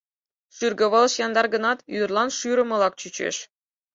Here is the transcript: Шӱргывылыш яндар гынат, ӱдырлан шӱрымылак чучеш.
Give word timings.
Шӱргывылыш 0.55 1.13
яндар 1.25 1.47
гынат, 1.53 1.79
ӱдырлан 1.95 2.29
шӱрымылак 2.37 2.93
чучеш. 2.99 3.35